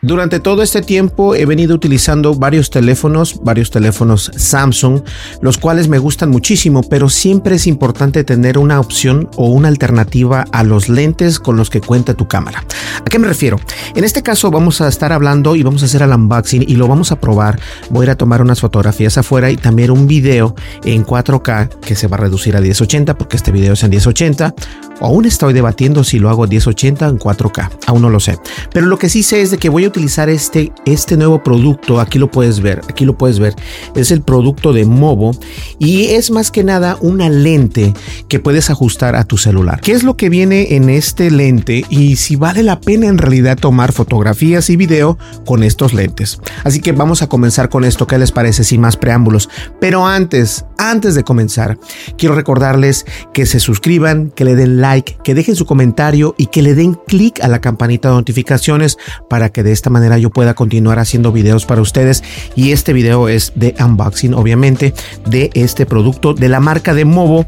Durante 0.00 0.38
todo 0.38 0.62
este 0.62 0.80
tiempo 0.80 1.34
he 1.34 1.44
venido 1.44 1.74
utilizando 1.74 2.32
varios 2.32 2.70
teléfonos, 2.70 3.40
varios 3.42 3.72
teléfonos 3.72 4.30
Samsung, 4.36 5.00
los 5.42 5.58
cuales 5.58 5.88
me 5.88 5.98
gustan 5.98 6.30
muchísimo, 6.30 6.82
pero 6.88 7.08
siempre 7.08 7.56
es 7.56 7.66
importante 7.66 8.22
tener 8.22 8.58
una 8.58 8.78
opción 8.78 9.28
o 9.34 9.48
una 9.48 9.66
alternativa 9.66 10.44
a 10.52 10.62
los 10.62 10.88
lentes 10.88 11.40
con 11.40 11.56
los 11.56 11.68
que 11.68 11.80
cuenta 11.80 12.14
tu 12.14 12.28
cámara. 12.28 12.62
¿A 13.00 13.10
qué 13.10 13.18
me 13.18 13.26
refiero? 13.26 13.58
En 13.96 14.04
este 14.04 14.22
caso 14.22 14.52
vamos 14.52 14.80
a 14.80 14.86
estar 14.86 15.12
hablando 15.12 15.56
y 15.56 15.64
vamos 15.64 15.82
a 15.82 15.86
hacer 15.86 16.02
el 16.02 16.12
unboxing 16.12 16.62
y 16.68 16.76
lo 16.76 16.86
vamos 16.86 17.10
a 17.10 17.20
probar. 17.20 17.58
Voy 17.90 18.02
a 18.02 18.04
ir 18.04 18.10
a 18.10 18.16
tomar 18.16 18.40
unas 18.40 18.60
fotografías 18.60 19.18
afuera 19.18 19.50
y 19.50 19.56
también 19.56 19.90
un 19.90 20.06
video 20.06 20.54
en 20.84 21.04
4K 21.04 21.80
que 21.80 21.96
se 21.96 22.06
va 22.06 22.18
a 22.18 22.20
reducir 22.20 22.56
a 22.56 22.60
1080 22.60 23.18
porque 23.18 23.36
este 23.36 23.50
video 23.50 23.72
es 23.72 23.82
en 23.82 23.90
1080. 23.90 24.54
Aún 25.00 25.26
estoy 25.26 25.54
debatiendo 25.54 26.04
si 26.04 26.20
lo 26.20 26.28
hago 26.28 26.46
1080 26.46 27.08
en 27.08 27.18
4K, 27.18 27.70
aún 27.86 28.02
no 28.02 28.10
lo 28.10 28.20
sé. 28.20 28.38
Pero 28.72 28.86
lo 28.86 28.98
que 28.98 29.08
sí 29.08 29.24
sé 29.24 29.42
es 29.42 29.50
de 29.50 29.58
que 29.58 29.68
voy 29.68 29.84
a 29.84 29.87
utilizar 29.88 30.28
este, 30.28 30.72
este 30.84 31.16
nuevo 31.16 31.42
producto, 31.42 32.00
aquí 32.00 32.18
lo 32.18 32.30
puedes 32.30 32.60
ver, 32.60 32.80
aquí 32.88 33.04
lo 33.04 33.16
puedes 33.16 33.38
ver, 33.38 33.54
es 33.94 34.10
el 34.10 34.22
producto 34.22 34.72
de 34.72 34.84
Movo 34.84 35.32
y 35.78 36.06
es 36.06 36.30
más 36.30 36.50
que 36.50 36.64
nada 36.64 36.96
una 37.00 37.28
lente 37.28 37.94
que 38.28 38.38
puedes 38.38 38.70
ajustar 38.70 39.16
a 39.16 39.24
tu 39.24 39.36
celular. 39.36 39.80
¿Qué 39.80 39.92
es 39.92 40.02
lo 40.02 40.16
que 40.16 40.28
viene 40.28 40.76
en 40.76 40.88
este 40.88 41.30
lente 41.30 41.84
y 41.88 42.16
si 42.16 42.36
vale 42.36 42.62
la 42.62 42.80
pena 42.80 43.06
en 43.06 43.18
realidad 43.18 43.58
tomar 43.58 43.92
fotografías 43.92 44.70
y 44.70 44.76
video 44.76 45.18
con 45.44 45.62
estos 45.62 45.92
lentes? 45.94 46.38
Así 46.64 46.80
que 46.80 46.92
vamos 46.92 47.22
a 47.22 47.28
comenzar 47.28 47.68
con 47.68 47.84
esto, 47.84 48.06
¿qué 48.06 48.18
les 48.18 48.32
parece 48.32 48.64
sin 48.64 48.80
más 48.80 48.96
preámbulos? 48.96 49.48
Pero 49.80 50.06
antes, 50.06 50.64
antes 50.76 51.14
de 51.14 51.24
comenzar, 51.24 51.78
quiero 52.16 52.34
recordarles 52.34 53.06
que 53.32 53.46
se 53.46 53.60
suscriban, 53.60 54.30
que 54.30 54.44
le 54.44 54.54
den 54.54 54.80
like, 54.80 55.18
que 55.24 55.34
dejen 55.34 55.56
su 55.56 55.66
comentario 55.66 56.34
y 56.38 56.46
que 56.46 56.62
le 56.62 56.74
den 56.74 56.94
clic 57.06 57.42
a 57.42 57.48
la 57.48 57.60
campanita 57.60 58.08
de 58.08 58.14
notificaciones 58.16 58.98
para 59.28 59.50
que 59.50 59.62
de 59.62 59.72
esta 59.78 59.90
manera 59.90 60.18
yo 60.18 60.30
pueda 60.30 60.54
continuar 60.54 60.98
haciendo 60.98 61.32
videos 61.32 61.64
para 61.64 61.80
ustedes. 61.80 62.22
Y 62.54 62.72
este 62.72 62.92
video 62.92 63.28
es 63.28 63.52
de 63.54 63.74
unboxing, 63.78 64.34
obviamente, 64.34 64.92
de 65.28 65.50
este 65.54 65.86
producto 65.86 66.34
de 66.34 66.48
la 66.48 66.60
marca 66.60 66.94
de 66.94 67.04
Movo, 67.04 67.46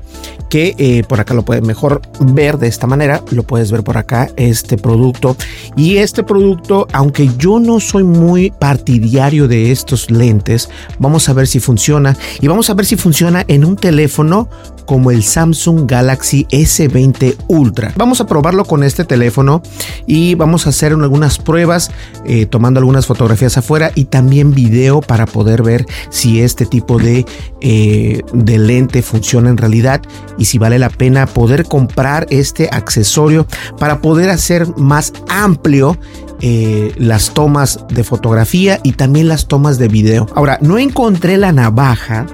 que 0.49 0.75
eh, 0.79 1.03
por 1.09 1.21
acá 1.21 1.35
lo 1.35 1.45
puedes 1.45 1.65
mejor 1.65 2.03
ver 2.21 2.59
de 2.59 2.69
esta 2.69 2.87
manera. 2.87 3.23
Lo 3.31 3.43
puedes 3.43 3.73
ver 3.73 3.83
por 3.83 3.99
acá, 3.99 4.31
este 4.37 4.77
producto. 4.77 5.37
Y 5.77 5.97
este 5.97 6.23
producto, 6.23 6.87
aunque 6.93 7.29
yo 7.37 7.59
no 7.59 7.81
soy 7.81 8.05
muy 8.05 8.51
partidario 8.51 9.49
de 9.49 9.73
estos 9.73 10.11
lentes, 10.11 10.71
vamos 10.99 11.29
a 11.29 11.33
ver 11.33 11.49
si 11.49 11.59
funciona. 11.59 12.17
Y 12.41 12.47
vamos 12.47 12.71
a 12.71 12.75
ver 12.75 12.87
si 12.87 12.97
funciona 12.97 13.45
en 13.49 13.65
un 13.65 13.77
teléfono 13.77 14.49
como 14.91 15.13
el 15.13 15.23
Samsung 15.23 15.89
Galaxy 15.89 16.49
S20 16.51 17.37
Ultra. 17.47 17.93
Vamos 17.95 18.21
a 18.21 18.27
probarlo 18.27 18.65
con 18.65 18.83
este 18.83 19.05
teléfono 19.05 19.63
y 20.05 20.35
vamos 20.35 20.67
a 20.67 20.71
hacer 20.71 20.95
algunas 20.95 21.39
pruebas 21.39 21.93
eh, 22.25 22.45
tomando 22.47 22.81
algunas 22.81 23.07
fotografías 23.07 23.57
afuera 23.57 23.93
y 23.95 24.07
también 24.07 24.53
video 24.53 25.01
para 25.01 25.27
poder 25.27 25.63
ver 25.63 25.87
si 26.09 26.41
este 26.41 26.67
tipo 26.67 26.99
de, 26.99 27.25
eh, 27.61 28.23
de 28.33 28.59
lente 28.59 29.03
funciona 29.03 29.49
en 29.49 29.59
realidad 29.59 30.03
y 30.39 30.47
si 30.47 30.59
vale 30.59 30.81
la 30.81 30.91
pena 30.91 31.25
poder 31.29 31.67
comprar 31.67 32.27
este 32.31 32.69
accesorio 32.73 33.47
para 33.79 34.01
poder 34.01 34.29
hacer 34.29 34.77
más 34.77 35.13
amplio 35.29 35.97
eh, 36.41 36.93
las 36.97 37.33
tomas 37.33 37.79
de 37.91 38.03
fotografía 38.03 38.81
y 38.83 38.95
también 38.95 39.29
las 39.29 39.47
tomas 39.47 39.79
de 39.79 39.87
video. 39.87 40.27
Ahora, 40.35 40.59
no 40.61 40.79
encontré 40.79 41.37
la 41.37 41.53
navaja 41.53 42.27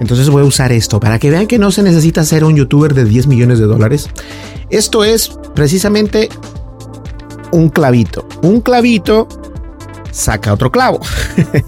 entonces 0.00 0.28
voy 0.28 0.42
a 0.42 0.46
usar 0.46 0.72
esto 0.72 1.00
para 1.00 1.18
que 1.18 1.30
vean 1.30 1.46
que 1.46 1.58
no 1.58 1.70
se 1.70 1.82
necesita 1.82 2.24
ser 2.24 2.44
un 2.44 2.56
youtuber 2.56 2.94
de 2.94 3.04
10 3.04 3.26
millones 3.26 3.58
de 3.58 3.66
dólares. 3.66 4.08
Esto 4.70 5.04
es 5.04 5.30
precisamente 5.54 6.28
un 7.52 7.68
clavito. 7.68 8.26
Un 8.42 8.60
clavito 8.60 9.28
saca 10.16 10.52
otro 10.52 10.72
clavo. 10.72 11.00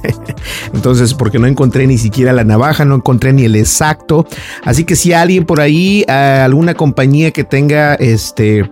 Entonces, 0.74 1.14
porque 1.14 1.38
no 1.38 1.46
encontré 1.46 1.86
ni 1.86 1.98
siquiera 1.98 2.32
la 2.32 2.44
navaja, 2.44 2.84
no 2.84 2.96
encontré 2.96 3.32
ni 3.32 3.44
el 3.44 3.56
exacto. 3.56 4.26
Así 4.64 4.84
que 4.84 4.96
si 4.96 5.12
alguien 5.12 5.44
por 5.44 5.60
ahí, 5.60 6.04
alguna 6.08 6.74
compañía 6.74 7.30
que 7.30 7.44
tenga 7.44 7.94
este 7.94 8.70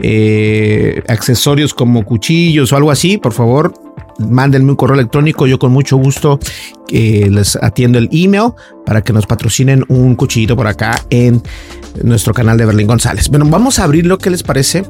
eh, 0.00 1.02
accesorios 1.08 1.74
como 1.74 2.04
cuchillos 2.04 2.72
o 2.72 2.76
algo 2.76 2.90
así, 2.90 3.18
por 3.18 3.32
favor, 3.32 3.72
mándenme 4.18 4.70
un 4.70 4.76
correo 4.76 4.94
electrónico. 4.94 5.46
Yo 5.46 5.58
con 5.58 5.72
mucho 5.72 5.96
gusto 5.96 6.38
eh, 6.90 7.28
les 7.30 7.56
atiendo 7.56 7.98
el 7.98 8.08
email 8.12 8.52
para 8.84 9.02
que 9.02 9.12
nos 9.12 9.26
patrocinen 9.26 9.84
un 9.88 10.14
cuchillito 10.16 10.56
por 10.56 10.66
acá 10.66 11.02
en 11.10 11.42
nuestro 12.02 12.34
canal 12.34 12.56
de 12.58 12.66
Berlín 12.66 12.86
González. 12.86 13.28
Bueno, 13.28 13.46
vamos 13.48 13.78
a 13.78 13.84
abrir 13.84 14.06
lo 14.06 14.18
que 14.18 14.30
les 14.30 14.42
parece. 14.42 14.84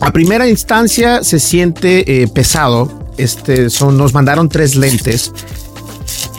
A 0.00 0.12
primera 0.12 0.48
instancia 0.48 1.22
se 1.22 1.38
siente 1.38 2.22
eh, 2.22 2.28
pesado. 2.28 3.10
Este 3.16 3.70
son, 3.70 3.96
nos 3.96 4.12
mandaron 4.12 4.48
tres 4.48 4.76
lentes. 4.76 5.32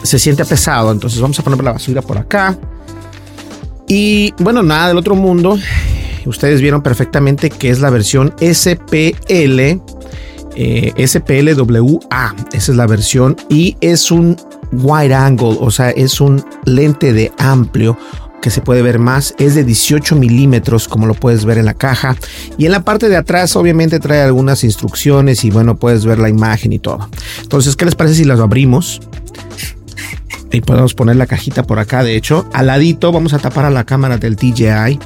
Se 0.02 0.18
siente 0.18 0.44
pesado. 0.44 0.92
Entonces 0.92 1.20
vamos 1.20 1.38
a 1.38 1.42
poner 1.42 1.62
la 1.62 1.72
basura 1.72 2.02
por 2.02 2.18
acá. 2.18 2.56
Y 3.88 4.34
bueno, 4.38 4.62
nada 4.62 4.88
del 4.88 4.98
otro 4.98 5.14
mundo. 5.14 5.58
Ustedes 6.26 6.60
vieron 6.60 6.82
perfectamente 6.82 7.50
que 7.50 7.70
es 7.70 7.78
la 7.80 7.88
versión 7.88 8.34
SPL 8.40 9.80
eh, 10.56 10.92
SPLWA, 11.06 12.34
esa 12.52 12.72
es 12.72 12.76
la 12.76 12.86
versión, 12.86 13.36
y 13.48 13.76
es 13.80 14.10
un 14.10 14.36
wide 14.72 15.14
angle, 15.14 15.56
o 15.60 15.70
sea, 15.70 15.90
es 15.90 16.20
un 16.20 16.44
lente 16.64 17.12
de 17.12 17.32
amplio 17.38 17.96
que 18.42 18.50
se 18.50 18.60
puede 18.60 18.82
ver 18.82 18.98
más, 18.98 19.34
es 19.38 19.54
de 19.54 19.64
18 19.64 20.14
milímetros 20.16 20.88
como 20.88 21.06
lo 21.06 21.14
puedes 21.14 21.44
ver 21.44 21.58
en 21.58 21.64
la 21.64 21.74
caja. 21.74 22.16
Y 22.56 22.66
en 22.66 22.72
la 22.72 22.84
parte 22.84 23.08
de 23.08 23.16
atrás 23.16 23.56
obviamente 23.56 23.98
trae 23.98 24.20
algunas 24.20 24.62
instrucciones 24.62 25.44
y 25.44 25.50
bueno 25.50 25.76
puedes 25.76 26.04
ver 26.04 26.20
la 26.20 26.28
imagen 26.28 26.72
y 26.72 26.78
todo. 26.78 27.08
Entonces 27.42 27.74
qué 27.74 27.84
les 27.84 27.96
parece 27.96 28.14
si 28.14 28.24
las 28.24 28.38
abrimos 28.38 29.00
y 30.56 30.60
podemos 30.60 30.94
poner 30.94 31.16
la 31.16 31.26
cajita 31.26 31.62
por 31.62 31.78
acá 31.78 32.02
de 32.02 32.16
hecho 32.16 32.48
al 32.52 32.66
ladito 32.66 33.12
vamos 33.12 33.32
a 33.32 33.38
tapar 33.38 33.64
a 33.64 33.70
la 33.70 33.84
cámara 33.84 34.18
del 34.18 34.36
DJI 34.36 34.98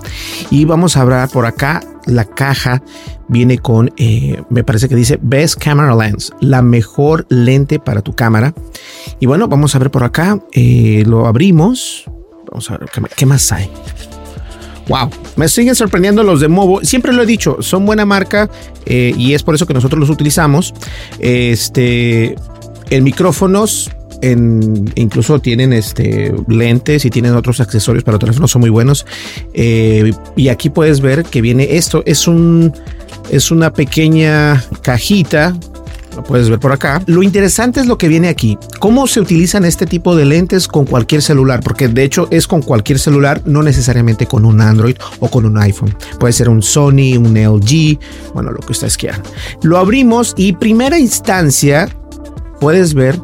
y 0.51 0.65
vamos 0.65 0.97
a 0.97 1.03
abrir 1.03 1.29
por 1.33 1.47
acá 1.47 1.83
la 2.07 2.25
caja 2.25 2.83
viene 3.31 3.59
con, 3.59 3.93
eh, 3.97 4.43
me 4.51 4.65
parece 4.65 4.89
que 4.89 4.97
dice 4.97 5.19
Best 5.23 5.57
Camera 5.63 5.95
Lens, 5.95 6.33
la 6.41 6.63
mejor 6.63 7.27
lente 7.29 7.79
para 7.79 8.03
tu 8.03 8.13
cámara. 8.13 8.53
Y 9.21 9.27
bueno, 9.27 9.47
vamos 9.49 9.75
a 9.75 9.79
ver 9.79 9.91
por 9.91 10.03
acá, 10.03 10.41
eh, 10.53 11.05
lo 11.07 11.27
abrimos. 11.27 12.05
Vamos 12.51 12.71
a 12.71 12.79
ver 12.79 12.89
qué, 13.17 13.27
más 13.27 13.53
hay. 13.53 13.71
Wow, 14.89 15.11
me 15.37 15.49
siguen 15.49 15.77
sorprendiendo 15.77 16.25
los 16.25 16.41
de 16.41 16.49
Movo. 16.49 16.81
Siempre 16.83 17.13
lo 17.13 17.23
he 17.23 17.27
dicho, 17.27 17.59
son 17.61 17.87
buena 17.87 18.05
marca 18.05 18.51
eh, 18.87 19.15
y 19.17 19.35
es 19.35 19.45
por 19.45 19.55
eso 19.55 19.67
que 19.67 19.75
nosotros 19.75 20.01
los 20.01 20.11
utilizamos. 20.11 20.75
Este, 21.21 22.35
en 22.91 23.05
micrófonos 23.05 23.91
incluso 24.23 25.39
tienen 25.41 25.73
este, 25.73 26.35
lentes 26.49 27.05
y 27.05 27.11
tienen 27.11 27.35
otros 27.35 27.61
accesorios 27.61 28.05
para 28.05 28.19
teléfonos, 28.19 28.51
son 28.51 28.61
muy 28.61 28.71
buenos. 28.71 29.07
y 29.55 30.49
aquí 30.49 30.71
puedes 30.71 31.01
ver 31.01 31.25
que 31.25 31.41
viene 31.41 31.77
esto, 31.77 32.03
es 32.07 32.27
un 32.27 32.73
Es 33.31 33.51
una 33.51 33.73
pequeña 33.73 34.65
cajita 34.83 35.55
lo 36.17 36.25
puedes 36.25 36.51
ver 36.51 36.59
por 36.59 36.73
acá. 36.73 37.03
Lo 37.07 37.23
interesante 37.23 37.81
es 37.81 37.87
lo 37.87 37.97
que 37.97 38.09
viene 38.09 38.29
aquí. 38.29 38.59
¿Cómo 38.79 39.07
se 39.07 39.21
utilizan 39.21 39.65
este 39.65 39.87
tipo 39.87 40.17
de 40.17 40.25
lentes 40.25 40.67
con 40.67 40.85
cualquier 40.85 41.23
celular? 41.23 41.61
Porque 41.63 41.89
de 41.89 42.03
hecho 42.03 42.29
es 42.31 42.47
con 42.47 42.63
cualquier 42.63 42.99
celular, 42.99 43.43
no 43.45 43.63
necesariamente 43.63 44.27
con 44.27 44.45
un 44.45 44.61
Android 44.61 44.97
o 45.21 45.31
con 45.31 45.45
un 45.45 45.59
iPhone. 45.59 45.97
Puede 46.19 46.33
ser 46.33 46.49
un 46.49 46.63
Sony, 46.63 47.17
un 47.17 47.35
LG, 47.35 47.99
bueno, 48.35 48.51
lo 48.51 48.59
que 48.59 48.73
ustedes 48.73 48.97
quieran. 48.97 49.23
Lo 49.63 49.79
abrimos 49.79 50.35
y 50.37 50.53
primera 50.53 50.99
instancia, 50.99 51.89
puedes 52.61 52.95
ver, 52.95 53.19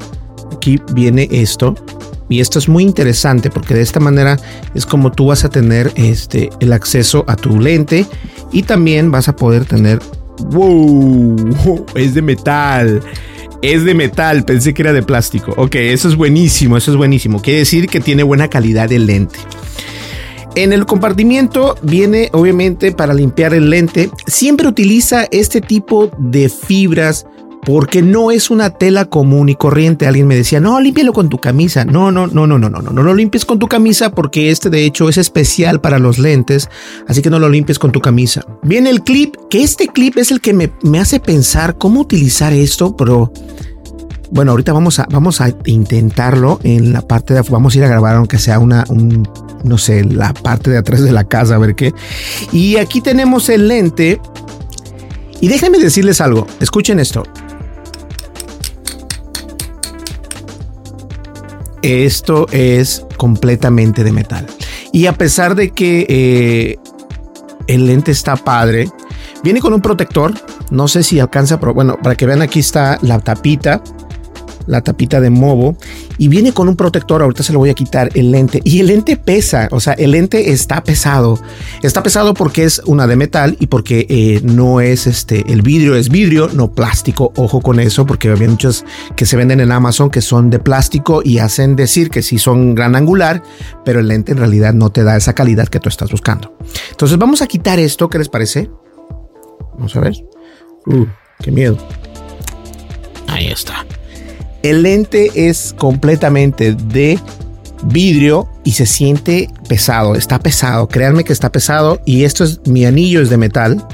aquí 0.54 0.80
viene 0.92 1.28
esto. 1.30 1.74
Y 2.28 2.40
esto 2.40 2.58
es 2.58 2.68
muy 2.68 2.82
interesante 2.82 3.50
porque 3.50 3.74
de 3.74 3.82
esta 3.82 4.00
manera 4.00 4.36
es 4.74 4.84
como 4.84 5.12
tú 5.12 5.26
vas 5.26 5.44
a 5.44 5.48
tener 5.48 5.92
este, 5.94 6.50
el 6.58 6.72
acceso 6.72 7.24
a 7.28 7.36
tu 7.36 7.60
lente 7.60 8.04
y 8.52 8.62
también 8.62 9.12
vas 9.12 9.28
a 9.28 9.36
poder 9.36 9.64
tener 9.64 10.00
¡Wow! 10.50 11.86
Es 11.94 12.14
de 12.14 12.22
metal. 12.22 13.02
Es 13.62 13.84
de 13.84 13.94
metal, 13.94 14.44
pensé 14.44 14.74
que 14.74 14.82
era 14.82 14.92
de 14.92 15.02
plástico. 15.02 15.54
Ok, 15.56 15.76
eso 15.76 16.08
es 16.08 16.16
buenísimo, 16.16 16.76
eso 16.76 16.90
es 16.90 16.96
buenísimo. 16.96 17.40
Quiere 17.40 17.60
decir 17.60 17.88
que 17.88 18.00
tiene 18.00 18.22
buena 18.22 18.48
calidad 18.48 18.88
de 18.88 18.98
lente. 18.98 19.38
En 20.54 20.72
el 20.72 20.86
compartimiento 20.86 21.76
viene 21.82 22.30
obviamente 22.32 22.92
para 22.92 23.14
limpiar 23.14 23.54
el 23.54 23.70
lente. 23.70 24.10
Siempre 24.26 24.68
utiliza 24.68 25.26
este 25.30 25.60
tipo 25.60 26.10
de 26.18 26.48
fibras 26.48 27.26
porque 27.66 28.00
no 28.00 28.30
es 28.30 28.48
una 28.48 28.70
tela 28.70 29.06
común 29.06 29.48
y 29.48 29.56
corriente. 29.56 30.06
Alguien 30.06 30.28
me 30.28 30.36
decía, 30.36 30.60
no, 30.60 30.80
límpialo 30.80 31.12
con 31.12 31.28
tu 31.28 31.38
camisa. 31.38 31.84
No, 31.84 32.12
no, 32.12 32.28
no, 32.28 32.46
no, 32.46 32.60
no, 32.60 32.70
no, 32.70 32.80
no, 32.80 32.92
no 32.92 33.02
lo 33.02 33.12
limpies 33.12 33.44
con 33.44 33.58
tu 33.58 33.66
camisa 33.66 34.12
porque 34.12 34.50
este 34.52 34.70
de 34.70 34.84
hecho 34.84 35.08
es 35.08 35.18
especial 35.18 35.80
para 35.80 35.98
los 35.98 36.20
lentes, 36.20 36.70
así 37.08 37.22
que 37.22 37.28
no 37.28 37.40
lo 37.40 37.48
limpies 37.48 37.80
con 37.80 37.90
tu 37.90 38.00
camisa. 38.00 38.46
Viene 38.62 38.88
el 38.88 39.02
clip, 39.02 39.34
que 39.50 39.64
este 39.64 39.88
clip 39.88 40.16
es 40.16 40.30
el 40.30 40.40
que 40.40 40.54
me, 40.54 40.70
me 40.84 41.00
hace 41.00 41.18
pensar 41.18 41.76
cómo 41.76 42.02
utilizar 42.02 42.52
esto, 42.52 42.96
pero 42.96 43.32
bueno, 44.30 44.52
ahorita 44.52 44.72
vamos 44.72 45.00
a, 45.00 45.08
vamos 45.10 45.40
a 45.40 45.52
intentarlo 45.64 46.60
en 46.62 46.92
la 46.92 47.02
parte 47.02 47.34
de 47.34 47.42
vamos 47.42 47.74
a 47.74 47.78
ir 47.78 47.84
a 47.84 47.88
grabar 47.88 48.14
aunque 48.14 48.38
sea 48.38 48.60
una, 48.60 48.84
un, 48.90 49.28
no 49.64 49.76
sé, 49.76 50.04
la 50.04 50.32
parte 50.34 50.70
de 50.70 50.78
atrás 50.78 51.02
de 51.02 51.10
la 51.10 51.24
casa, 51.24 51.56
a 51.56 51.58
ver 51.58 51.74
qué. 51.74 51.92
Y 52.52 52.76
aquí 52.76 53.00
tenemos 53.00 53.48
el 53.48 53.66
lente. 53.66 54.20
Y 55.40 55.48
déjenme 55.48 55.78
decirles 55.78 56.20
algo, 56.20 56.46
escuchen 56.60 57.00
esto. 57.00 57.24
Esto 61.86 62.46
es 62.50 63.04
completamente 63.16 64.02
de 64.02 64.12
metal. 64.12 64.46
Y 64.92 65.06
a 65.06 65.12
pesar 65.12 65.54
de 65.54 65.70
que 65.70 66.06
eh, 66.08 66.76
el 67.66 67.86
lente 67.86 68.12
está 68.12 68.36
padre, 68.36 68.88
viene 69.42 69.60
con 69.60 69.72
un 69.72 69.80
protector. 69.80 70.34
No 70.70 70.88
sé 70.88 71.02
si 71.02 71.20
alcanza, 71.20 71.60
pero 71.60 71.74
bueno, 71.74 71.98
para 72.02 72.16
que 72.16 72.26
vean 72.26 72.42
aquí 72.42 72.60
está 72.60 72.98
la 73.02 73.20
tapita 73.20 73.82
la 74.66 74.82
tapita 74.82 75.20
de 75.20 75.30
Movo 75.30 75.76
y 76.18 76.28
viene 76.28 76.52
con 76.52 76.68
un 76.68 76.76
protector. 76.76 77.22
Ahorita 77.22 77.42
se 77.42 77.52
lo 77.52 77.58
voy 77.58 77.70
a 77.70 77.74
quitar 77.74 78.10
el 78.14 78.30
lente 78.30 78.60
y 78.64 78.80
el 78.80 78.88
lente 78.88 79.16
pesa. 79.16 79.68
O 79.70 79.80
sea, 79.80 79.94
el 79.94 80.12
lente 80.12 80.50
está 80.52 80.82
pesado. 80.82 81.38
Está 81.82 82.02
pesado 82.02 82.34
porque 82.34 82.64
es 82.64 82.80
una 82.86 83.06
de 83.06 83.16
metal 83.16 83.56
y 83.60 83.66
porque 83.66 84.06
eh, 84.08 84.40
no 84.42 84.80
es 84.80 85.06
este 85.06 85.44
el 85.52 85.62
vidrio, 85.62 85.96
es 85.96 86.08
vidrio, 86.08 86.50
no 86.52 86.72
plástico. 86.72 87.32
Ojo 87.36 87.60
con 87.60 87.80
eso, 87.80 88.06
porque 88.06 88.28
había 88.28 88.48
muchos 88.48 88.84
que 89.16 89.26
se 89.26 89.36
venden 89.36 89.60
en 89.60 89.72
Amazon 89.72 90.10
que 90.10 90.20
son 90.20 90.50
de 90.50 90.58
plástico 90.58 91.20
y 91.24 91.38
hacen 91.38 91.76
decir 91.76 92.10
que 92.10 92.22
sí 92.22 92.38
son 92.38 92.74
gran 92.74 92.96
angular, 92.96 93.42
pero 93.84 94.00
el 94.00 94.08
lente 94.08 94.32
en 94.32 94.38
realidad 94.38 94.74
no 94.74 94.90
te 94.90 95.02
da 95.02 95.16
esa 95.16 95.34
calidad 95.34 95.68
que 95.68 95.80
tú 95.80 95.88
estás 95.88 96.10
buscando. 96.10 96.56
Entonces, 96.90 97.18
vamos 97.18 97.42
a 97.42 97.46
quitar 97.46 97.78
esto. 97.78 98.08
¿Qué 98.08 98.18
les 98.18 98.28
parece? 98.28 98.70
Vamos 99.74 99.94
a 99.96 100.00
ver. 100.00 100.14
Uh, 100.86 101.06
qué 101.40 101.50
miedo. 101.50 101.76
Ahí 103.28 103.48
está. 103.48 103.85
El 104.66 104.82
lente 104.82 105.30
es 105.48 105.76
completamente 105.78 106.74
de 106.74 107.20
vidrio 107.84 108.48
y 108.64 108.72
se 108.72 108.84
siente 108.84 109.48
pesado, 109.68 110.16
está 110.16 110.40
pesado, 110.40 110.88
créanme 110.88 111.22
que 111.22 111.32
está 111.32 111.52
pesado 111.52 112.00
y 112.04 112.24
esto 112.24 112.42
es 112.42 112.58
mi 112.66 112.84
anillo 112.84 113.22
es 113.22 113.30
de 113.30 113.36
metal. 113.36 113.86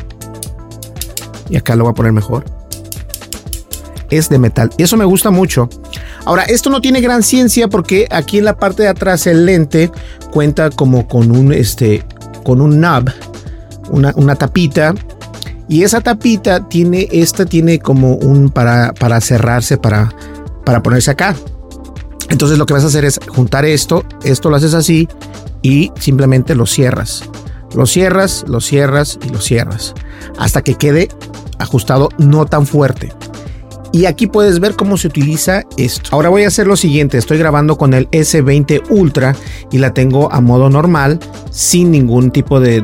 Y 1.51 1.57
acá 1.57 1.77
lo 1.77 1.85
voy 1.85 1.91
a 1.91 1.95
poner 1.95 2.13
mejor. 2.13 2.47
Es 4.09 4.31
de 4.31 4.39
metal 4.39 4.71
y 4.79 4.85
eso 4.85 4.97
me 4.97 5.05
gusta 5.05 5.31
mucho. 5.31 5.69
Ahora, 6.25 6.45
esto 6.45 6.71
no 6.71 6.81
tiene 6.81 7.03
gran 7.03 7.23
ciencia 7.23 7.69
porque 7.69 8.09
aquí 8.11 8.39
en 8.39 8.47
la 8.47 8.57
parte 8.57 8.85
de 8.85 8.89
atrás 8.89 9.27
el 9.27 9.45
lente 9.45 9.91
cuenta 10.33 10.71
como 10.71 11.07
con 11.07 11.33
un 11.33 11.53
este 11.53 12.03
con 12.45 12.63
un 12.63 12.81
nub, 12.81 13.13
una, 13.91 14.15
una 14.17 14.37
tapita 14.37 14.95
y 15.69 15.83
esa 15.83 16.01
tapita 16.01 16.67
tiene 16.67 17.11
esta 17.13 17.45
tiene 17.45 17.79
como 17.79 18.15
un 18.15 18.49
para 18.49 18.95
para 18.95 19.21
cerrarse 19.21 19.77
para 19.77 20.15
para 20.65 20.83
ponerse 20.83 21.11
acá. 21.11 21.37
Entonces 22.29 22.59
lo 22.59 22.67
que 22.67 22.75
vas 22.75 22.85
a 22.85 22.89
hacer 22.89 23.05
es 23.05 23.21
juntar 23.29 23.65
esto, 23.65 24.05
esto 24.25 24.49
lo 24.51 24.57
haces 24.57 24.75
así 24.75 25.09
y 25.61 25.93
simplemente 25.99 26.55
lo 26.55 26.67
cierras. 26.67 27.25
Lo 27.75 27.87
cierras, 27.87 28.45
lo 28.49 28.61
cierras 28.61 29.19
y 29.25 29.31
lo 29.31 29.41
cierras 29.41 29.95
hasta 30.39 30.63
que 30.63 30.75
quede 30.75 31.09
ajustado 31.59 32.09
no 32.19 32.47
tan 32.47 32.67
fuerte. 32.67 33.13
Y 33.93 34.07
aquí 34.07 34.27
puedes 34.27 34.59
ver 34.59 34.75
cómo 34.75 34.97
se 34.97 35.09
utiliza 35.09 35.65
esto. 35.77 36.09
Ahora 36.13 36.31
voy 36.31 36.45
a 36.45 36.49
hacer 36.49 36.67
lo 36.67 36.77
siguiente. 36.77 37.19
Estoy 37.19 37.37
grabando 37.37 37.77
con 37.77 37.93
el 37.93 38.11
S20 38.11 38.85
Ultra 38.89 39.37
y 39.71 39.77
la 39.77 39.93
tengo 39.93 40.33
a 40.33 40.41
modo 40.41 40.71
normal, 40.71 41.21
sin 41.51 41.91
ningún 41.91 42.31
tipo 42.31 42.59
de, 42.59 42.81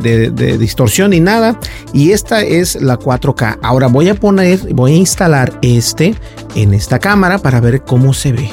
distorsión 0.59 1.11
ni 1.11 1.21
nada. 1.21 1.59
Y 1.95 2.13
esta 2.13 2.43
es 2.43 2.81
la 2.81 2.99
4K. 2.99 3.59
Ahora 3.63 3.87
voy 3.87 4.11
a 4.11 4.15
poner, 4.15 4.75
voy 4.75 4.93
a 4.93 4.97
instalar 4.97 5.59
este 5.63 6.15
en 6.55 6.75
esta 6.75 6.99
cámara 6.99 7.39
para 7.39 7.61
ver 7.61 7.83
cómo 7.83 8.13
se 8.13 8.33
ve. 8.33 8.51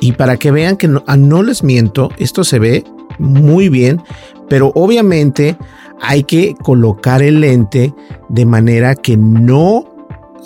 Y 0.00 0.12
para 0.12 0.36
que 0.36 0.52
vean 0.52 0.76
que 0.76 0.86
no, 0.86 1.02
ah, 1.08 1.16
no 1.16 1.42
les 1.42 1.64
miento, 1.64 2.10
esto 2.18 2.44
se 2.44 2.60
ve 2.60 2.84
muy 3.18 3.68
bien, 3.68 4.00
pero 4.48 4.70
obviamente 4.74 5.56
hay 6.00 6.22
que 6.22 6.54
colocar 6.62 7.22
el 7.22 7.40
lente 7.40 7.94
de 8.28 8.46
manera 8.46 8.94
que 8.94 9.16
no 9.16 9.95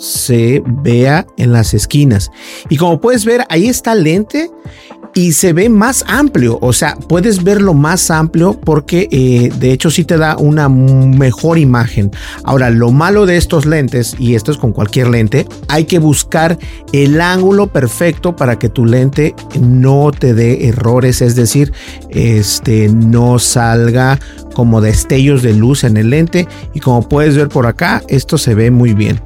se 0.01 0.63
vea 0.65 1.27
en 1.37 1.53
las 1.53 1.73
esquinas. 1.73 2.31
Y 2.69 2.77
como 2.77 2.99
puedes 2.99 3.23
ver, 3.23 3.45
ahí 3.49 3.67
está 3.67 3.93
el 3.93 4.03
lente 4.03 4.49
y 5.13 5.33
se 5.33 5.53
ve 5.53 5.69
más 5.69 6.05
amplio, 6.07 6.57
o 6.61 6.71
sea, 6.73 6.95
puedes 6.95 7.43
verlo 7.43 7.73
más 7.73 8.09
amplio 8.11 8.53
porque 8.53 9.09
eh, 9.11 9.51
de 9.57 9.71
hecho 9.71 9.91
sí 9.91 10.05
te 10.05 10.17
da 10.17 10.37
una 10.37 10.69
mejor 10.69 11.57
imagen. 11.57 12.11
Ahora, 12.43 12.69
lo 12.69 12.91
malo 12.91 13.25
de 13.25 13.37
estos 13.37 13.65
lentes, 13.65 14.15
y 14.19 14.35
esto 14.35 14.51
es 14.51 14.57
con 14.57 14.71
cualquier 14.71 15.09
lente, 15.09 15.47
hay 15.67 15.85
que 15.85 15.99
buscar 15.99 16.57
el 16.93 17.19
ángulo 17.19 17.67
perfecto 17.67 18.35
para 18.35 18.57
que 18.57 18.69
tu 18.69 18.85
lente 18.85 19.35
no 19.59 20.11
te 20.11 20.33
dé 20.33 20.67
errores, 20.67 21.21
es 21.21 21.35
decir, 21.35 21.73
este 22.09 22.89
no 22.89 23.39
salga 23.39 24.19
como 24.53 24.81
destellos 24.81 25.41
de 25.41 25.53
luz 25.53 25.83
en 25.83 25.97
el 25.97 26.09
lente 26.09 26.47
y 26.73 26.79
como 26.79 27.07
puedes 27.07 27.35
ver 27.35 27.49
por 27.49 27.67
acá, 27.67 28.03
esto 28.07 28.37
se 28.37 28.55
ve 28.55 28.71
muy 28.71 28.93
bien. 28.93 29.19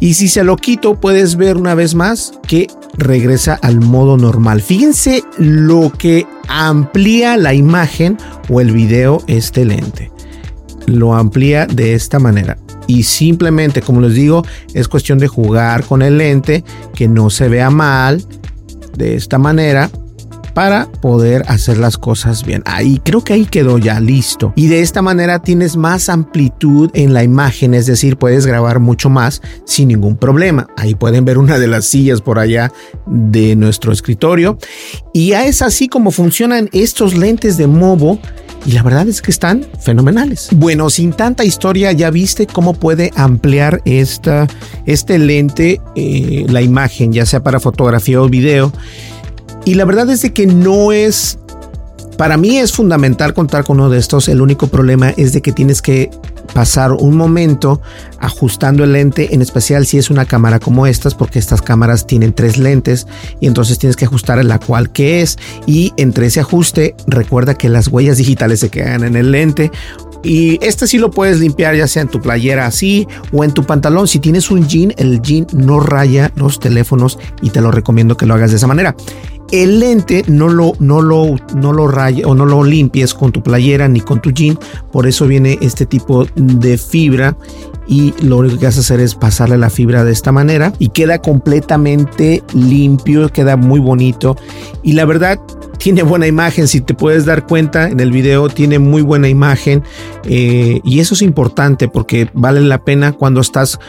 Y 0.00 0.14
si 0.14 0.28
se 0.28 0.44
lo 0.44 0.56
quito, 0.56 0.96
puedes 0.96 1.36
ver 1.36 1.56
una 1.56 1.74
vez 1.74 1.94
más 1.94 2.32
que 2.46 2.68
regresa 2.96 3.54
al 3.54 3.80
modo 3.80 4.16
normal. 4.16 4.62
Fíjense 4.62 5.24
lo 5.38 5.92
que 5.96 6.26
amplía 6.48 7.36
la 7.36 7.54
imagen 7.54 8.18
o 8.48 8.60
el 8.60 8.72
video 8.72 9.22
este 9.26 9.64
lente. 9.64 10.10
Lo 10.86 11.14
amplía 11.14 11.66
de 11.66 11.94
esta 11.94 12.18
manera. 12.18 12.58
Y 12.86 13.04
simplemente, 13.04 13.80
como 13.80 14.00
les 14.00 14.14
digo, 14.14 14.44
es 14.74 14.88
cuestión 14.88 15.18
de 15.18 15.28
jugar 15.28 15.84
con 15.84 16.02
el 16.02 16.18
lente, 16.18 16.64
que 16.94 17.08
no 17.08 17.30
se 17.30 17.48
vea 17.48 17.70
mal 17.70 18.24
de 18.96 19.14
esta 19.14 19.38
manera 19.38 19.90
para 20.54 20.86
poder 21.00 21.44
hacer 21.48 21.78
las 21.78 21.98
cosas 21.98 22.44
bien. 22.44 22.62
Ahí 22.66 23.00
creo 23.02 23.22
que 23.22 23.32
ahí 23.32 23.46
quedó 23.46 23.78
ya 23.78 24.00
listo. 24.00 24.52
Y 24.56 24.68
de 24.68 24.80
esta 24.80 25.02
manera 25.02 25.40
tienes 25.40 25.76
más 25.76 26.08
amplitud 26.08 26.90
en 26.94 27.14
la 27.14 27.24
imagen, 27.24 27.74
es 27.74 27.86
decir, 27.86 28.16
puedes 28.16 28.46
grabar 28.46 28.80
mucho 28.80 29.10
más 29.10 29.42
sin 29.64 29.88
ningún 29.88 30.16
problema. 30.16 30.68
Ahí 30.76 30.94
pueden 30.94 31.24
ver 31.24 31.38
una 31.38 31.58
de 31.58 31.66
las 31.66 31.86
sillas 31.86 32.20
por 32.20 32.38
allá 32.38 32.72
de 33.06 33.56
nuestro 33.56 33.92
escritorio. 33.92 34.58
Y 35.12 35.28
ya 35.28 35.46
es 35.46 35.62
así 35.62 35.88
como 35.88 36.10
funcionan 36.10 36.68
estos 36.72 37.14
lentes 37.14 37.56
de 37.56 37.66
Movo 37.66 38.18
y 38.64 38.72
la 38.72 38.82
verdad 38.82 39.08
es 39.08 39.22
que 39.22 39.30
están 39.30 39.66
fenomenales. 39.80 40.48
Bueno, 40.52 40.88
sin 40.88 41.12
tanta 41.12 41.44
historia, 41.44 41.92
ya 41.92 42.10
viste 42.10 42.46
cómo 42.46 42.74
puede 42.74 43.10
ampliar 43.16 43.82
esta, 43.84 44.46
este 44.86 45.18
lente 45.18 45.80
eh, 45.96 46.46
la 46.48 46.62
imagen, 46.62 47.12
ya 47.12 47.26
sea 47.26 47.42
para 47.42 47.58
fotografía 47.58 48.20
o 48.20 48.28
video. 48.28 48.72
Y 49.64 49.74
la 49.74 49.84
verdad 49.84 50.10
es 50.10 50.22
de 50.22 50.32
que 50.32 50.46
no 50.46 50.92
es, 50.92 51.38
para 52.16 52.36
mí 52.36 52.58
es 52.58 52.72
fundamental 52.72 53.32
contar 53.32 53.64
con 53.64 53.78
uno 53.78 53.90
de 53.90 53.98
estos. 53.98 54.28
El 54.28 54.40
único 54.40 54.66
problema 54.66 55.10
es 55.10 55.32
de 55.32 55.40
que 55.40 55.52
tienes 55.52 55.80
que 55.80 56.10
pasar 56.52 56.92
un 56.92 57.16
momento 57.16 57.80
ajustando 58.18 58.84
el 58.84 58.92
lente, 58.92 59.34
en 59.34 59.40
especial 59.40 59.86
si 59.86 59.98
es 59.98 60.10
una 60.10 60.24
cámara 60.24 60.58
como 60.58 60.86
estas, 60.86 61.14
porque 61.14 61.38
estas 61.38 61.62
cámaras 61.62 62.06
tienen 62.06 62.32
tres 62.32 62.58
lentes 62.58 63.06
y 63.40 63.46
entonces 63.46 63.78
tienes 63.78 63.96
que 63.96 64.04
ajustar 64.04 64.44
la 64.44 64.58
cual 64.58 64.90
que 64.90 65.22
es. 65.22 65.38
Y 65.66 65.92
entre 65.96 66.26
ese 66.26 66.40
ajuste, 66.40 66.94
recuerda 67.06 67.54
que 67.54 67.68
las 67.68 67.88
huellas 67.88 68.18
digitales 68.18 68.60
se 68.60 68.68
quedan 68.68 69.04
en 69.04 69.16
el 69.16 69.30
lente 69.30 69.70
Y 70.22 70.58
este 70.64 70.86
sí 70.86 70.98
lo 70.98 71.10
puedes 71.10 71.40
limpiar 71.40 71.74
ya 71.74 71.86
sea 71.86 72.02
en 72.02 72.08
tu 72.08 72.20
playera 72.20 72.66
así 72.66 73.08
o 73.32 73.44
en 73.44 73.52
tu 73.52 73.64
pantalón. 73.64 74.06
Si 74.06 74.18
tienes 74.18 74.50
un 74.50 74.66
jean, 74.68 74.94
el 74.96 75.20
jean 75.20 75.46
no 75.52 75.80
raya 75.80 76.32
los 76.36 76.60
teléfonos 76.60 77.18
y 77.40 77.50
te 77.50 77.60
lo 77.60 77.70
recomiendo 77.70 78.16
que 78.16 78.26
lo 78.26 78.34
hagas 78.34 78.50
de 78.50 78.56
esa 78.56 78.66
manera. 78.66 78.94
El 79.50 79.80
lente 79.80 80.24
no 80.28 80.48
lo, 80.48 80.72
no 80.78 81.02
lo, 81.02 81.36
no 81.54 81.72
lo 81.74 81.86
raya 81.86 82.26
o 82.26 82.34
no 82.34 82.46
lo 82.46 82.64
limpies 82.64 83.12
con 83.12 83.32
tu 83.32 83.42
playera 83.42 83.86
ni 83.86 84.00
con 84.00 84.22
tu 84.22 84.30
jean. 84.30 84.58
Por 84.90 85.06
eso 85.06 85.26
viene 85.26 85.58
este 85.60 85.84
tipo 85.84 86.24
de 86.36 86.78
fibra 86.78 87.36
y 87.86 88.14
lo 88.22 88.38
único 88.38 88.58
que 88.58 88.66
vas 88.66 88.78
a 88.78 88.80
hacer 88.80 89.00
es 89.00 89.14
pasarle 89.14 89.58
la 89.58 89.68
fibra 89.68 90.04
de 90.04 90.12
esta 90.12 90.32
manera 90.32 90.72
y 90.78 90.88
queda 90.88 91.20
completamente 91.20 92.42
limpio, 92.54 93.28
queda 93.28 93.56
muy 93.56 93.80
bonito 93.80 94.36
y 94.82 94.92
la 94.92 95.04
verdad 95.04 95.38
tiene 95.82 96.04
buena 96.04 96.28
imagen, 96.28 96.68
si 96.68 96.80
te 96.80 96.94
puedes 96.94 97.24
dar 97.24 97.44
cuenta 97.44 97.88
en 97.88 97.98
el 97.98 98.12
video 98.12 98.48
tiene 98.48 98.78
muy 98.78 99.02
buena 99.02 99.28
imagen 99.28 99.82
eh, 100.24 100.80
y 100.84 101.00
eso 101.00 101.14
es 101.14 101.22
importante 101.22 101.88
porque 101.88 102.30
vale 102.34 102.60
la 102.60 102.84
pena 102.84 103.10
cuando 103.12 103.40
estás 103.40 103.80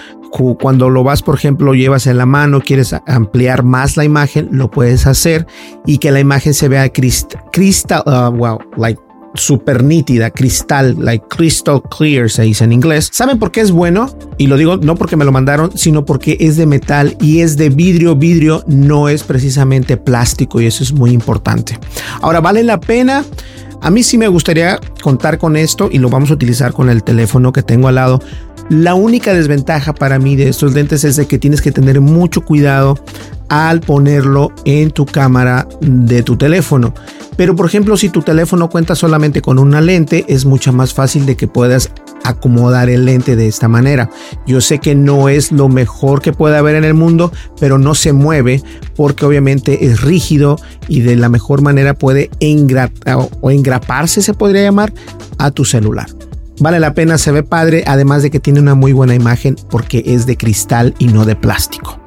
cuando 0.60 0.90
lo 0.90 1.04
vas, 1.04 1.22
por 1.22 1.36
ejemplo, 1.36 1.68
lo 1.68 1.74
llevas 1.76 2.08
en 2.08 2.18
la 2.18 2.26
mano, 2.26 2.60
quieres 2.60 2.96
ampliar 3.06 3.62
más 3.62 3.98
la 3.98 4.04
imagen, 4.04 4.50
lo 4.52 4.72
puedes 4.72 5.06
hacer 5.06 5.46
y 5.86 6.00
que 6.00 6.10
la 6.10 6.20
imagen 6.20 6.56
se 6.56 6.68
vea 6.68 6.90
cristal, 6.90 8.02
uh, 8.08 8.36
wow, 8.36 8.58
like 8.76 9.00
super 9.36 9.84
nítida, 9.84 10.30
cristal, 10.30 10.96
like 11.00 11.26
crystal 11.30 11.82
clear 11.82 12.30
se 12.30 12.44
dice 12.44 12.64
en 12.64 12.74
inglés. 12.74 13.10
¿Saben 13.12 13.40
por 13.40 13.52
qué 13.52 13.62
es 13.62 13.72
bueno? 13.72 14.16
Y 14.38 14.48
lo 14.48 14.58
digo 14.58 14.78
no 14.78 14.96
porque 14.96 15.16
me 15.16 15.26
lo 15.26 15.32
mandaron, 15.32 15.78
sino 15.78 16.06
porque 16.06 16.38
es 16.40 16.58
de 16.58 16.66
metal 16.66 17.18
y 17.20 17.42
es 17.42 17.58
de 17.58 17.70
vidrio. 17.70 18.16
Vidrio 18.16 18.64
no 18.68 19.10
es 19.10 19.24
precisamente 19.24 19.98
plástico 19.98 20.62
y 20.62 20.68
eso 20.68 20.84
es 20.84 20.94
muy 20.94 21.12
importante. 21.12 21.80
Ahora, 22.22 22.42
¿vale 22.42 22.64
la 22.64 22.80
pena? 22.80 23.24
A 23.82 23.90
mí 23.90 24.02
sí 24.02 24.18
me 24.18 24.28
gustaría 24.30 24.80
contar 25.04 25.38
con 25.38 25.56
esto 25.56 25.90
y 25.92 26.00
lo 26.00 26.10
vamos 26.10 26.32
a 26.32 26.34
utilizar 26.34 26.74
con 26.74 26.90
el 26.90 27.04
teléfono 27.04 27.54
que 27.54 27.62
tengo 27.62 27.90
al 27.90 27.96
lado. 27.96 28.22
La 28.70 28.96
única 28.96 29.34
desventaja 29.34 29.94
para 29.94 30.18
mí 30.18 30.36
de 30.36 30.48
estos 30.48 30.74
lentes 30.74 31.04
es 31.04 31.18
de 31.18 31.28
que 31.28 31.38
tienes 31.38 31.62
que 31.62 31.72
tener 31.72 32.02
mucho 32.02 32.42
cuidado 32.42 32.98
al 33.50 33.82
ponerlo 33.82 34.52
en 34.66 34.90
tu 34.90 35.06
cámara 35.06 35.68
de 35.82 36.24
tu 36.24 36.38
teléfono. 36.38 36.94
Pero 37.36 37.56
por 37.56 37.66
ejemplo, 37.66 37.98
si 37.98 38.10
tu 38.10 38.22
teléfono 38.22 38.70
cuenta 38.70 38.96
solamente 38.96 39.42
con 39.42 39.60
una 39.60 39.82
lente, 39.82 40.26
es 40.28 40.46
mucho 40.46 40.72
más 40.72 40.94
fácil 40.94 41.26
de 41.26 41.36
que 41.36 41.48
puedas 41.48 41.92
acomodar 42.24 42.90
el 42.90 43.06
lente 43.06 43.36
de 43.36 43.48
esta 43.48 43.68
manera. 43.68 44.10
Yo 44.48 44.62
sé 44.62 44.80
que 44.80 44.96
no 44.96 45.30
es 45.30 45.52
lo 45.52 45.68
mejor 45.68 46.22
que 46.22 46.32
puede 46.32 46.58
haber 46.58 46.76
en 46.76 46.84
el 46.86 46.94
mundo, 46.94 47.32
pero 47.60 47.78
no 47.78 47.96
se 47.96 48.14
mueve 48.14 48.64
porque 48.96 49.26
obviamente 49.26 49.86
es 49.86 50.02
rígido 50.02 50.58
y 50.88 51.02
de 51.02 51.16
la 51.16 51.30
mejor 51.30 51.62
manera 51.62 51.94
puede 51.94 52.30
o 53.42 53.52
engraparse, 53.52 54.22
se 54.22 54.34
podría 54.34 54.64
llamar, 54.64 54.93
a 55.44 55.52
tu 55.52 55.66
celular. 55.66 56.08
Vale 56.60 56.80
la 56.80 56.94
pena, 56.94 57.18
se 57.18 57.32
ve 57.32 57.44
padre, 57.44 57.84
además 57.88 58.24
de 58.24 58.32
que 58.32 58.40
tiene 58.40 58.60
una 58.60 58.76
muy 58.76 58.94
buena 58.94 59.16
imagen 59.16 59.56
porque 59.70 60.04
es 60.06 60.26
de 60.26 60.38
cristal 60.38 60.94
y 61.00 61.08
no 61.08 61.26
de 61.26 61.36
plástico. 61.36 62.03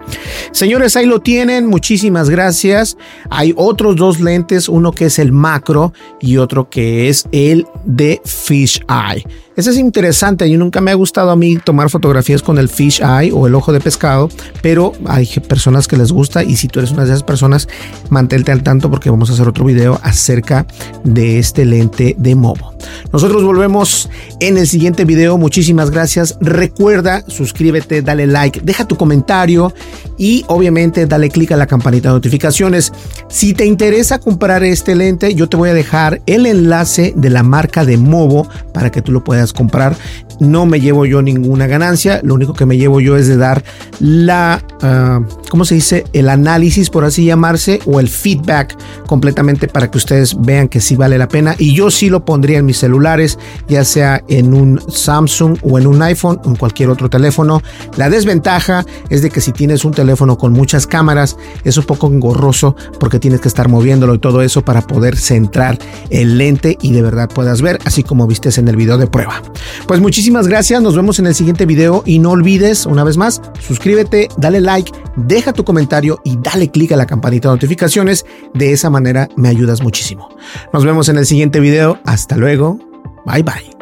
Señores, 0.52 0.96
ahí 0.96 1.06
lo 1.06 1.20
tienen. 1.20 1.66
Muchísimas 1.66 2.30
gracias. 2.30 2.96
Hay 3.30 3.52
otros 3.56 3.96
dos 3.96 4.20
lentes, 4.20 4.68
uno 4.68 4.92
que 4.92 5.06
es 5.06 5.18
el 5.18 5.32
macro 5.32 5.92
y 6.20 6.38
otro 6.38 6.70
que 6.70 7.08
es 7.08 7.26
el 7.32 7.66
de 7.84 8.20
Fish 8.24 8.80
Eye. 8.88 9.24
Ese 9.56 9.70
es 9.70 9.78
interesante. 9.78 10.50
Yo 10.50 10.58
nunca 10.58 10.82
me 10.82 10.90
ha 10.90 10.94
gustado 10.94 11.30
a 11.30 11.36
mí 11.36 11.56
tomar 11.56 11.88
fotografías 11.88 12.42
con 12.42 12.58
el 12.58 12.68
Fish 12.68 13.00
Eye 13.00 13.32
o 13.32 13.46
el 13.46 13.54
ojo 13.54 13.72
de 13.72 13.80
pescado, 13.80 14.28
pero 14.60 14.92
hay 15.06 15.26
personas 15.48 15.88
que 15.88 15.96
les 15.96 16.12
gusta 16.12 16.44
y 16.44 16.56
si 16.56 16.68
tú 16.68 16.78
eres 16.78 16.90
una 16.90 17.04
de 17.04 17.10
esas 17.10 17.22
personas, 17.22 17.66
mantente 18.10 18.52
al 18.52 18.62
tanto 18.62 18.90
porque 18.90 19.08
vamos 19.08 19.30
a 19.30 19.32
hacer 19.32 19.48
otro 19.48 19.64
video 19.64 19.98
acerca 20.02 20.66
de 21.04 21.38
este 21.38 21.64
lente 21.64 22.14
de 22.18 22.34
Movo. 22.34 22.76
Nosotros 23.12 23.42
volvemos 23.44 24.10
en 24.40 24.58
el 24.58 24.66
siguiente 24.66 25.06
video. 25.06 25.38
Muchísimas 25.38 25.90
gracias. 25.90 26.36
Recuerda, 26.42 27.24
suscríbete, 27.26 28.02
dale 28.02 28.26
like, 28.26 28.60
deja 28.62 28.86
tu 28.86 28.96
comentario 28.96 29.72
y 30.18 30.44
obviamente 30.48 31.06
dale 31.06 31.30
click 31.30 31.52
a 31.52 31.56
la 31.56 31.66
campanita 31.66 32.08
de 32.08 32.14
notificaciones. 32.14 32.92
Si 33.28 33.54
te 33.54 33.66
interesa 33.66 34.18
comprar 34.18 34.64
este 34.64 34.94
lente, 34.94 35.34
yo 35.34 35.48
te 35.48 35.56
voy 35.56 35.70
a 35.70 35.74
dejar 35.74 36.22
el 36.26 36.46
enlace 36.46 37.12
de 37.16 37.30
la 37.30 37.42
marca 37.42 37.84
de 37.84 37.96
Movo 37.96 38.48
para 38.72 38.90
que 38.90 39.02
tú 39.02 39.12
lo 39.12 39.24
puedas 39.24 39.52
comprar. 39.52 39.96
No 40.40 40.66
me 40.66 40.80
llevo 40.80 41.06
yo 41.06 41.22
ninguna 41.22 41.66
ganancia, 41.66 42.20
lo 42.22 42.34
único 42.34 42.52
que 42.52 42.66
me 42.66 42.76
llevo 42.76 43.00
yo 43.00 43.16
es 43.16 43.26
de 43.26 43.36
dar 43.36 43.64
la, 44.00 44.62
uh, 44.82 45.45
¿cómo 45.56 45.64
se 45.64 45.76
dice? 45.76 46.04
El 46.12 46.28
análisis, 46.28 46.90
por 46.90 47.06
así 47.06 47.24
llamarse, 47.24 47.80
o 47.86 47.98
el 47.98 48.10
feedback 48.10 48.76
completamente 49.06 49.68
para 49.68 49.90
que 49.90 49.96
ustedes 49.96 50.36
vean 50.38 50.68
que 50.68 50.82
sí 50.82 50.96
vale 50.96 51.16
la 51.16 51.28
pena. 51.28 51.54
Y 51.58 51.74
yo 51.74 51.90
sí 51.90 52.10
lo 52.10 52.26
pondría 52.26 52.58
en 52.58 52.66
mis 52.66 52.76
celulares, 52.76 53.38
ya 53.66 53.82
sea 53.82 54.22
en 54.28 54.52
un 54.52 54.78
Samsung 54.86 55.56
o 55.62 55.78
en 55.78 55.86
un 55.86 56.02
iPhone 56.02 56.38
o 56.44 56.50
en 56.50 56.56
cualquier 56.56 56.90
otro 56.90 57.08
teléfono. 57.08 57.62
La 57.96 58.10
desventaja 58.10 58.84
es 59.08 59.22
de 59.22 59.30
que 59.30 59.40
si 59.40 59.52
tienes 59.52 59.86
un 59.86 59.94
teléfono 59.94 60.36
con 60.36 60.52
muchas 60.52 60.86
cámaras, 60.86 61.38
es 61.64 61.78
un 61.78 61.84
poco 61.84 62.08
engorroso 62.08 62.76
porque 63.00 63.18
tienes 63.18 63.40
que 63.40 63.48
estar 63.48 63.70
moviéndolo 63.70 64.14
y 64.14 64.18
todo 64.18 64.42
eso 64.42 64.62
para 64.62 64.82
poder 64.82 65.16
centrar 65.16 65.78
el 66.10 66.36
lente 66.36 66.76
y 66.82 66.92
de 66.92 67.00
verdad 67.00 67.30
puedas 67.34 67.62
ver, 67.62 67.78
así 67.86 68.02
como 68.02 68.26
vistes 68.26 68.58
en 68.58 68.68
el 68.68 68.76
video 68.76 68.98
de 68.98 69.06
prueba. 69.06 69.40
Pues 69.88 70.00
muchísimas 70.02 70.48
gracias, 70.48 70.82
nos 70.82 70.96
vemos 70.96 71.18
en 71.18 71.24
el 71.24 71.34
siguiente 71.34 71.64
video 71.64 72.02
y 72.04 72.18
no 72.18 72.32
olvides, 72.32 72.84
una 72.84 73.04
vez 73.04 73.16
más, 73.16 73.40
suscríbete, 73.66 74.28
dale 74.36 74.60
like, 74.60 74.92
deja 75.16 75.45
tu 75.52 75.64
comentario 75.64 76.20
y 76.24 76.36
dale 76.38 76.70
click 76.70 76.92
a 76.92 76.96
la 76.96 77.06
campanita 77.06 77.48
de 77.48 77.54
notificaciones, 77.54 78.24
de 78.54 78.72
esa 78.72 78.90
manera 78.90 79.28
me 79.36 79.48
ayudas 79.48 79.82
muchísimo. 79.82 80.28
Nos 80.72 80.84
vemos 80.84 81.08
en 81.08 81.18
el 81.18 81.26
siguiente 81.26 81.60
video, 81.60 81.98
hasta 82.04 82.36
luego, 82.36 82.78
bye 83.24 83.42
bye. 83.42 83.76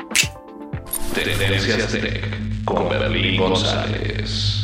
con 2.64 2.88
González. 3.36 4.63